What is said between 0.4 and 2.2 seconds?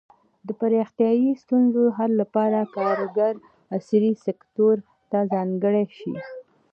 د پراختیايي ستونزو حل